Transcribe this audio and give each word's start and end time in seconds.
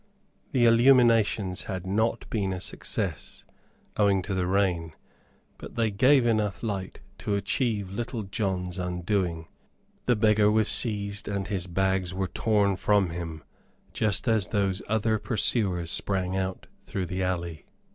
The 0.51 0.65
illuminations 0.65 1.65
had 1.65 1.85
not 1.85 2.27
been 2.31 2.53
a 2.53 2.59
success, 2.59 3.45
owing 3.97 4.23
to 4.23 4.33
the 4.33 4.47
rain, 4.47 4.93
but 5.59 5.75
they 5.75 5.91
gave 5.91 6.25
enough 6.25 6.63
light 6.63 7.01
to 7.19 7.35
achieve 7.35 7.91
Little 7.91 8.23
John's 8.23 8.79
undoing. 8.79 9.47
The 10.05 10.15
beggar 10.15 10.49
was 10.49 10.67
seized 10.69 11.27
and 11.27 11.45
his 11.45 11.67
bags 11.67 12.15
were 12.15 12.29
torn 12.29 12.77
from 12.77 13.11
him, 13.11 13.43
just 13.93 14.27
as 14.27 14.47
those 14.47 14.81
other 14.87 15.19
pursuers 15.19 15.91
sprang 15.91 16.35
out 16.35 16.65
through 16.83 17.05
the 17.05 17.21
alley. 17.21 17.67